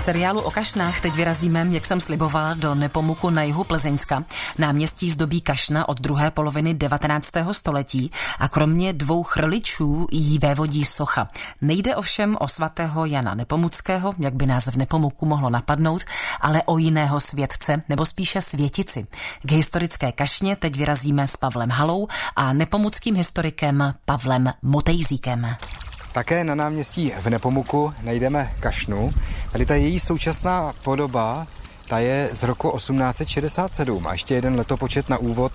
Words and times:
seriálu 0.00 0.40
o 0.40 0.50
kašnách 0.50 1.00
teď 1.00 1.14
vyrazíme, 1.14 1.66
jak 1.70 1.86
jsem 1.86 2.00
slibovala, 2.00 2.54
do 2.54 2.74
Nepomuku 2.74 3.30
na 3.30 3.42
jihu 3.42 3.64
Plzeňska. 3.64 4.24
Náměstí 4.58 5.10
zdobí 5.10 5.40
kašna 5.40 5.88
od 5.88 6.00
druhé 6.00 6.30
poloviny 6.30 6.74
19. 6.74 7.30
století 7.52 8.10
a 8.38 8.48
kromě 8.48 8.92
dvou 8.92 9.22
chrličů 9.22 10.06
jí 10.12 10.38
vévodí 10.38 10.84
socha. 10.84 11.28
Nejde 11.60 11.96
ovšem 11.96 12.36
o 12.40 12.48
svatého 12.48 13.04
Jana 13.04 13.34
Nepomuckého, 13.34 14.14
jak 14.18 14.34
by 14.34 14.46
nás 14.46 14.66
v 14.66 14.76
Nepomuku 14.76 15.26
mohlo 15.26 15.50
napadnout, 15.50 16.02
ale 16.40 16.62
o 16.66 16.78
jiného 16.78 17.20
světce, 17.20 17.82
nebo 17.88 18.06
spíše 18.06 18.40
světici. 18.40 19.06
K 19.42 19.52
historické 19.52 20.12
kašně 20.12 20.56
teď 20.56 20.76
vyrazíme 20.76 21.26
s 21.26 21.36
Pavlem 21.36 21.70
Halou 21.70 22.08
a 22.36 22.52
nepomuckým 22.52 23.14
historikem 23.16 23.94
Pavlem 24.04 24.52
Motejzíkem. 24.62 25.56
Také 26.12 26.44
na 26.44 26.54
náměstí 26.54 27.12
v 27.20 27.26
Nepomuku 27.26 27.92
najdeme 28.02 28.54
kašnu. 28.60 29.14
Tady 29.52 29.66
ta 29.66 29.74
její 29.74 30.00
současná 30.00 30.72
podoba 30.84 31.46
ta 31.90 31.98
je 31.98 32.28
z 32.32 32.42
roku 32.42 32.70
1867 32.76 34.06
a 34.06 34.12
ještě 34.12 34.34
jeden 34.34 34.54
letopočet 34.54 35.08
na 35.08 35.18
úvod 35.18 35.52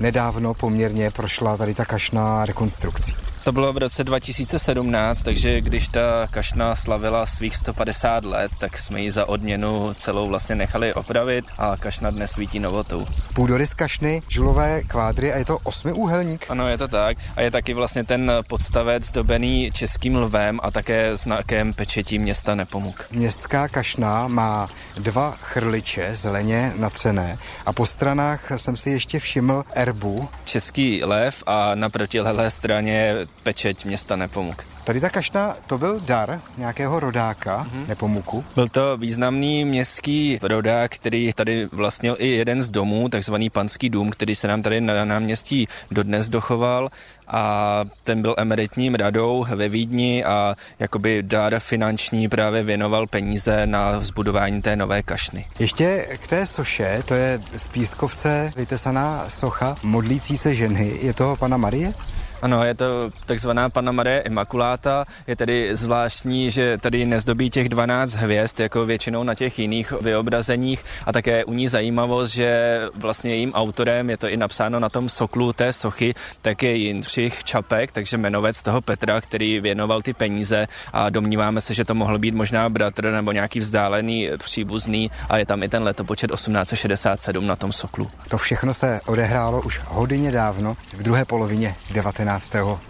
nedávno 0.00 0.54
poměrně 0.54 1.10
prošla 1.10 1.56
tady 1.56 1.74
ta 1.74 1.84
kašna 1.84 2.46
rekonstrukcí. 2.46 3.14
To 3.44 3.52
bylo 3.52 3.72
v 3.72 3.78
roce 3.78 4.04
2017, 4.04 5.22
takže 5.22 5.60
když 5.60 5.88
ta 5.88 6.26
kašna 6.30 6.76
slavila 6.76 7.26
svých 7.26 7.56
150 7.56 8.24
let, 8.24 8.52
tak 8.58 8.78
jsme 8.78 9.00
ji 9.00 9.10
za 9.10 9.28
odměnu 9.28 9.94
celou 9.94 10.28
vlastně 10.28 10.56
nechali 10.56 10.94
opravit 10.94 11.44
a 11.58 11.76
kašna 11.76 12.10
dnes 12.10 12.30
svítí 12.30 12.58
novotou. 12.58 13.06
Půdorys 13.34 13.74
kašny, 13.74 14.22
žulové 14.28 14.82
kvádry 14.82 15.32
a 15.32 15.38
je 15.38 15.44
to 15.44 15.58
osmiúhelník? 15.58 16.46
Ano, 16.48 16.68
je 16.68 16.78
to 16.78 16.88
tak. 16.88 17.16
A 17.36 17.40
je 17.40 17.50
taky 17.50 17.74
vlastně 17.74 18.04
ten 18.04 18.32
podstavec 18.48 19.04
zdobený 19.04 19.70
českým 19.72 20.16
lvem 20.16 20.60
a 20.62 20.70
také 20.70 21.16
znakem 21.16 21.72
pečetí 21.74 22.18
města 22.18 22.54
Nepomuk. 22.54 23.06
Městská 23.10 23.68
kašna 23.68 24.28
má 24.28 24.68
dva 24.96 25.36
chrliče 25.40 26.08
zeleně 26.12 26.72
natřené 26.76 27.38
a 27.66 27.72
po 27.72 27.86
stranách 27.86 28.52
jsem 28.56 28.76
si 28.76 28.90
ještě 28.90 29.18
všiml 29.18 29.64
erbu. 29.72 30.28
Český 30.44 31.04
lev 31.04 31.42
a 31.46 31.74
na 31.74 31.88
protilehlé 31.88 32.50
straně 32.50 33.14
pečeť 33.40 33.84
města 33.84 34.16
Nepomuk. 34.16 34.64
Tady 34.84 35.00
ta 35.00 35.10
kašna, 35.10 35.56
to 35.66 35.78
byl 35.78 36.00
dar 36.00 36.40
nějakého 36.58 37.00
rodáka 37.00 37.64
mm-hmm. 37.64 37.88
Nepomuku? 37.88 38.44
Byl 38.54 38.68
to 38.68 38.96
významný 38.96 39.64
městský 39.64 40.38
rodák, 40.42 40.90
který 40.90 41.32
tady 41.32 41.66
vlastnil 41.72 42.16
i 42.18 42.28
jeden 42.28 42.62
z 42.62 42.68
domů, 42.68 43.08
takzvaný 43.08 43.50
panský 43.50 43.90
dům, 43.90 44.10
který 44.10 44.34
se 44.34 44.48
nám 44.48 44.62
tady 44.62 44.80
na 44.80 45.04
náměstí 45.04 45.68
dodnes 45.90 46.28
dochoval 46.28 46.88
a 47.28 47.84
ten 48.04 48.22
byl 48.22 48.34
emeritním 48.38 48.94
radou 48.94 49.46
ve 49.54 49.68
Vídni 49.68 50.24
a 50.24 50.56
jakoby 50.78 51.22
dar 51.22 51.58
finanční 51.58 52.28
právě 52.28 52.62
věnoval 52.62 53.06
peníze 53.06 53.66
na 53.66 53.98
vzbudování 53.98 54.62
té 54.62 54.76
nové 54.76 55.02
kašny. 55.02 55.46
Ještě 55.58 56.06
k 56.22 56.26
té 56.26 56.46
soše, 56.46 57.02
to 57.06 57.14
je 57.14 57.40
z 57.56 57.66
pískovce 57.66 58.52
vytesaná 58.56 59.24
socha 59.28 59.76
modlící 59.82 60.36
se 60.36 60.54
ženy, 60.54 60.98
je 61.02 61.14
to 61.14 61.36
pana 61.38 61.56
Marie? 61.56 61.94
Ano, 62.42 62.64
je 62.64 62.74
to 62.74 63.10
takzvaná 63.26 63.68
Panna 63.70 63.92
Marie 63.92 64.20
Immaculata. 64.20 65.04
Je 65.26 65.36
tedy 65.36 65.76
zvláštní, 65.76 66.50
že 66.50 66.78
tady 66.78 67.06
nezdobí 67.06 67.50
těch 67.50 67.68
12 67.68 68.14
hvězd, 68.14 68.60
jako 68.60 68.86
většinou 68.86 69.22
na 69.22 69.34
těch 69.34 69.58
jiných 69.58 69.92
vyobrazeních. 70.00 70.84
A 71.06 71.12
také 71.12 71.44
u 71.44 71.52
ní 71.52 71.68
zajímavost, 71.68 72.30
že 72.30 72.80
vlastně 72.94 73.30
jejím 73.30 73.52
autorem, 73.52 74.10
je 74.10 74.16
to 74.16 74.28
i 74.28 74.36
napsáno 74.36 74.80
na 74.80 74.88
tom 74.88 75.08
soklu 75.08 75.52
té 75.52 75.72
sochy, 75.72 76.14
tak 76.42 76.62
je 76.62 76.76
Jindřich 76.76 77.44
Čapek, 77.44 77.92
takže 77.92 78.16
jmenovec 78.16 78.62
toho 78.62 78.80
Petra, 78.80 79.20
který 79.20 79.60
věnoval 79.60 80.02
ty 80.02 80.12
peníze 80.12 80.66
a 80.92 81.10
domníváme 81.10 81.60
se, 81.60 81.74
že 81.74 81.84
to 81.84 81.94
mohl 81.94 82.18
být 82.18 82.34
možná 82.34 82.68
bratr 82.68 83.10
nebo 83.10 83.32
nějaký 83.32 83.60
vzdálený 83.60 84.28
příbuzný 84.38 85.10
a 85.28 85.38
je 85.38 85.46
tam 85.46 85.62
i 85.62 85.68
ten 85.68 85.82
letopočet 85.82 86.30
1867 86.30 87.46
na 87.46 87.56
tom 87.56 87.72
soklu. 87.72 88.10
To 88.28 88.38
všechno 88.38 88.74
se 88.74 89.00
odehrálo 89.06 89.62
už 89.62 89.80
hodně 89.86 90.32
dávno, 90.32 90.76
v 90.92 91.02
druhé 91.02 91.24
polovině 91.24 91.74
19 91.92 92.29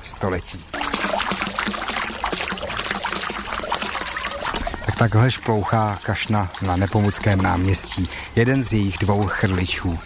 století. 0.02 0.64
Tak 4.86 4.96
takhle 4.98 5.30
šplouchá 5.30 5.98
kašna 6.02 6.50
na 6.62 6.76
Nepomuckém 6.76 7.42
náměstí, 7.42 8.08
jeden 8.36 8.62
z 8.64 8.72
jejich 8.72 8.98
dvou 8.98 9.26
chrličů. 9.26 9.98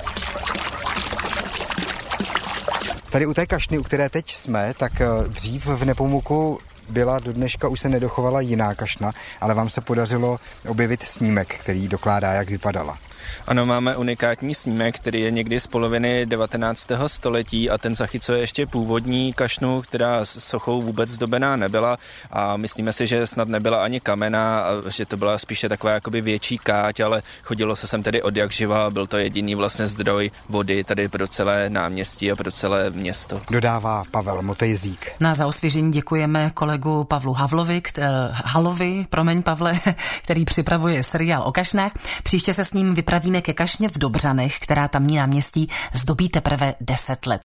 Tady 3.11 3.27
u 3.27 3.35
té 3.35 3.47
kašny, 3.47 3.79
u 3.79 3.83
které 3.83 4.09
teď 4.09 4.35
jsme, 4.35 4.75
tak 4.75 5.01
eh, 5.01 5.07
dřív 5.29 5.67
v 5.67 5.85
Nepomuku 5.85 6.59
byla 6.89 7.19
do 7.19 7.33
dneška 7.33 7.69
už 7.69 7.81
se 7.81 7.89
nedochovala 7.89 8.41
jiná 8.41 8.75
kašna, 8.75 9.13
ale 9.41 9.55
vám 9.55 9.69
se 9.69 9.81
podařilo 9.81 10.39
objevit 10.69 11.03
snímek, 11.03 11.55
který 11.55 11.89
dokládá, 11.89 12.33
jak 12.33 12.51
vypadala. 12.51 12.99
Ano, 13.47 13.67
máme 13.67 13.97
unikátní 13.97 14.55
snímek, 14.55 14.97
který 14.97 15.21
je 15.21 15.31
někdy 15.31 15.61
z 15.61 15.67
poloviny 15.67 16.27
19. 16.27 16.89
století 17.07 17.71
a 17.71 17.79
ten 17.79 17.95
zachycuje 17.95 18.41
ještě 18.41 18.67
původní 18.67 19.33
kašnu, 19.33 19.83
která 19.83 20.25
s 20.25 20.39
sochou 20.39 20.83
vůbec 20.83 21.09
zdobená 21.11 21.57
nebyla 21.57 21.99
a 22.31 22.57
myslíme 22.57 22.93
si, 22.93 23.07
že 23.07 23.27
snad 23.27 23.49
nebyla 23.49 23.85
ani 23.85 24.01
kamená, 24.01 24.61
a 24.61 24.91
že 24.91 25.07
to 25.07 25.17
byla 25.17 25.39
spíše 25.39 25.69
taková 25.69 25.93
jakoby 25.93 26.21
větší 26.21 26.59
káť, 26.59 27.01
ale 27.01 27.23
chodilo 27.43 27.77
se 27.77 27.87
sem 27.87 28.03
tedy 28.03 28.23
od 28.23 28.37
jak 28.37 28.53
živa, 28.53 28.91
byl 28.91 29.07
to 29.07 29.19
jediný 29.19 29.55
vlastně 29.55 29.87
zdroj 29.87 30.31
vody 30.49 30.85
tady 30.85 31.09
pro 31.09 31.29
celé 31.29 31.71
náměstí 31.71 32.33
a 32.33 32.37
pro 32.37 32.53
celé 32.53 32.91
město. 32.91 33.41
Dodává 33.51 34.05
Pavel 34.11 34.43
Motejzík. 34.43 35.11
Na 35.21 35.35
za 35.35 35.47
osvěžení 35.47 35.93
děkujeme 35.93 36.51
kolegu 36.55 37.05
Pavlu 37.05 37.33
Havlovi, 37.33 37.81
kt- 37.81 37.99
Halovi, 38.31 39.07
promiň 39.11 39.43
Pavle, 39.43 39.81
který 40.23 40.45
připravuje 40.45 41.03
seriál 41.03 41.43
o 41.43 41.53
kašnách. 41.53 41.93
Příště 42.23 42.55
se 42.55 42.65
s 42.65 42.73
ním 42.73 42.95
vypravíme 43.15 43.43
ke 43.43 43.53
kašně 43.53 43.89
v 43.89 43.99
Dobřanech, 43.99 44.59
která 44.59 44.89
tamní 44.89 45.17
náměstí 45.17 45.69
zdobí 45.93 46.29
teprve 46.29 46.75
10 46.81 47.27
let. 47.27 47.43